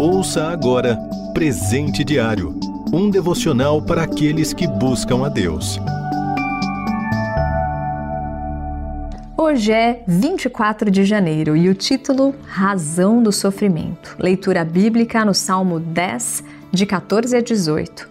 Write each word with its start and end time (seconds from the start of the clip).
Ouça 0.00 0.44
agora 0.44 0.96
Presente 1.34 2.04
Diário 2.04 2.56
um 2.92 3.10
devocional 3.10 3.82
para 3.82 4.04
aqueles 4.04 4.52
que 4.52 4.64
buscam 4.64 5.26
a 5.26 5.28
Deus. 5.28 5.80
Hoje 9.36 9.72
é 9.72 10.04
24 10.06 10.88
de 10.88 11.04
janeiro 11.04 11.56
e 11.56 11.68
o 11.68 11.74
título 11.74 12.32
Razão 12.46 13.20
do 13.20 13.32
Sofrimento. 13.32 14.14
Leitura 14.20 14.64
bíblica 14.64 15.24
no 15.24 15.34
Salmo 15.34 15.80
10, 15.80 16.44
de 16.70 16.86
14 16.86 17.36
a 17.36 17.40
18. 17.40 18.08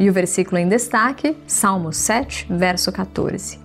E 0.00 0.08
o 0.08 0.12
versículo 0.14 0.56
em 0.56 0.66
destaque, 0.66 1.36
Salmo 1.46 1.92
7, 1.92 2.46
verso 2.48 2.90
14. 2.90 3.60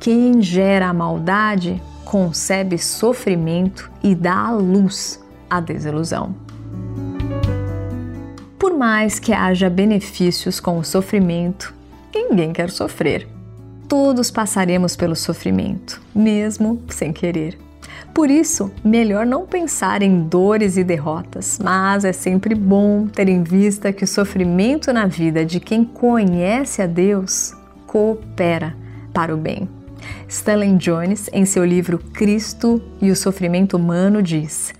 Quem 0.00 0.40
gera 0.40 0.88
a 0.88 0.94
maldade 0.94 1.82
concebe 2.06 2.78
sofrimento 2.78 3.90
e 4.02 4.14
dá 4.14 4.46
à 4.46 4.50
luz 4.50 5.22
a 5.48 5.60
desilusão. 5.60 6.34
Por 8.58 8.76
mais 8.76 9.18
que 9.18 9.32
haja 9.32 9.68
benefícios 9.68 10.58
com 10.58 10.78
o 10.78 10.84
sofrimento, 10.84 11.74
ninguém 12.14 12.52
quer 12.52 12.70
sofrer. 12.70 13.28
Todos 13.88 14.30
passaremos 14.30 14.96
pelo 14.96 15.14
sofrimento, 15.14 16.00
mesmo 16.14 16.82
sem 16.88 17.12
querer. 17.12 17.58
Por 18.14 18.30
isso, 18.30 18.70
melhor 18.84 19.26
não 19.26 19.44
pensar 19.44 20.00
em 20.00 20.22
dores 20.22 20.76
e 20.76 20.84
derrotas, 20.84 21.58
mas 21.62 22.04
é 22.04 22.12
sempre 22.12 22.54
bom 22.54 23.06
ter 23.06 23.28
em 23.28 23.42
vista 23.42 23.92
que 23.92 24.04
o 24.04 24.08
sofrimento 24.08 24.92
na 24.92 25.06
vida 25.06 25.44
de 25.44 25.58
quem 25.58 25.84
conhece 25.84 26.80
a 26.80 26.86
Deus 26.86 27.52
coopera 27.86 28.74
para 29.12 29.34
o 29.34 29.36
bem. 29.36 29.68
Stanley 30.28 30.76
Jones, 30.76 31.28
em 31.32 31.44
seu 31.44 31.64
livro 31.64 31.98
Cristo 31.98 32.80
e 33.00 33.10
o 33.10 33.16
Sofrimento 33.16 33.76
Humano, 33.76 34.22
diz: 34.22 34.72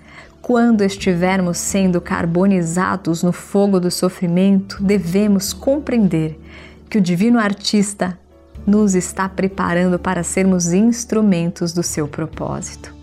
Quando 0.45 0.83
estivermos 0.83 1.57
sendo 1.57 1.99
carbonizados 1.99 3.23
no 3.23 3.31
fogo 3.31 3.79
do 3.79 3.89
sofrimento, 3.89 4.77
devemos 4.79 5.53
compreender 5.53 6.39
que 6.87 6.99
o 6.99 7.01
Divino 7.01 7.39
Artista 7.39 8.15
nos 8.63 8.93
está 8.93 9.27
preparando 9.27 9.97
para 9.97 10.21
sermos 10.21 10.71
instrumentos 10.71 11.73
do 11.73 11.81
seu 11.81 12.07
propósito. 12.07 12.93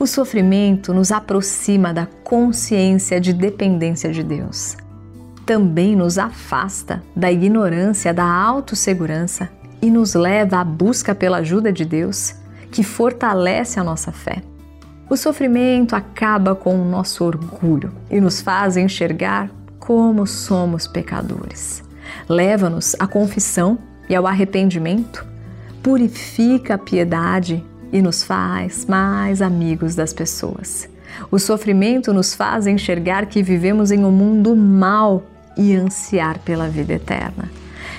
O 0.00 0.06
sofrimento 0.06 0.94
nos 0.94 1.12
aproxima 1.12 1.92
da 1.92 2.06
consciência 2.24 3.20
de 3.20 3.34
dependência 3.34 4.10
de 4.10 4.22
Deus. 4.22 4.74
Também 5.44 5.94
nos 5.94 6.16
afasta 6.16 7.02
da 7.14 7.30
ignorância 7.30 8.14
da 8.14 8.24
autossegurança 8.24 9.50
e 9.82 9.90
nos 9.90 10.14
leva 10.14 10.56
à 10.56 10.64
busca 10.64 11.14
pela 11.14 11.36
ajuda 11.36 11.70
de 11.70 11.84
Deus, 11.84 12.34
que 12.72 12.82
fortalece 12.82 13.78
a 13.78 13.84
nossa 13.84 14.10
fé. 14.10 14.42
O 15.10 15.16
sofrimento 15.16 15.96
acaba 15.96 16.54
com 16.54 16.74
o 16.74 16.84
nosso 16.84 17.24
orgulho 17.24 17.90
e 18.10 18.20
nos 18.20 18.42
faz 18.42 18.76
enxergar 18.76 19.50
como 19.78 20.26
somos 20.26 20.86
pecadores. 20.86 21.82
Leva-nos 22.28 22.94
à 22.98 23.06
confissão 23.06 23.78
e 24.06 24.14
ao 24.14 24.26
arrependimento, 24.26 25.26
purifica 25.82 26.74
a 26.74 26.78
piedade 26.78 27.64
e 27.90 28.02
nos 28.02 28.22
faz 28.22 28.84
mais 28.84 29.40
amigos 29.40 29.94
das 29.94 30.12
pessoas. 30.12 30.86
O 31.30 31.38
sofrimento 31.38 32.12
nos 32.12 32.34
faz 32.34 32.66
enxergar 32.66 33.26
que 33.26 33.42
vivemos 33.42 33.90
em 33.90 34.04
um 34.04 34.10
mundo 34.10 34.54
mau 34.54 35.22
e 35.56 35.74
ansiar 35.74 36.38
pela 36.40 36.68
vida 36.68 36.92
eterna. 36.92 37.50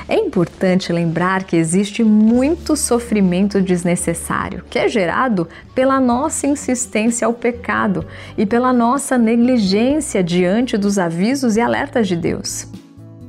É 0.10 0.16
importante 0.16 0.92
lembrar 0.92 1.44
que 1.44 1.56
existe 1.56 2.04
muito 2.04 2.76
sofrimento 2.76 3.62
desnecessário, 3.62 4.64
que 4.68 4.80
é 4.80 4.90
gerado 4.90 5.48
pela 5.76 6.00
nossa 6.00 6.48
insistência 6.48 7.28
ao 7.28 7.34
pecado 7.34 8.04
e 8.36 8.44
pela 8.44 8.74
nossa 8.74 9.20
negligência 9.20 10.24
diante 10.24 10.80
dos 10.80 10.98
avisos 10.98 11.58
e 11.58 11.62
alertas 11.62 12.08
de 12.08 12.16
Deus. 12.16 12.68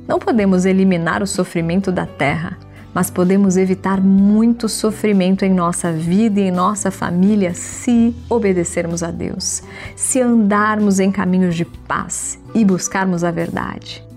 Não 0.07 0.17
podemos 0.17 0.65
eliminar 0.65 1.21
o 1.21 1.27
sofrimento 1.27 1.91
da 1.91 2.07
terra, 2.07 2.57
mas 2.95 3.11
podemos 3.11 3.57
evitar 3.57 4.01
muito 4.01 4.67
sofrimento 4.67 5.45
em 5.45 5.53
nossa 5.53 5.91
vida 5.91 6.39
e 6.39 6.45
em 6.45 6.51
nossa 6.51 6.89
família 6.89 7.53
se 7.53 8.15
obedecermos 8.27 9.03
a 9.03 9.11
Deus, 9.11 9.61
se 9.95 10.19
andarmos 10.19 10.99
em 10.99 11.11
caminhos 11.11 11.55
de 11.55 11.63
paz 11.63 12.39
e 12.55 12.65
buscarmos 12.65 13.23
a 13.23 13.29
verdade. 13.29 14.10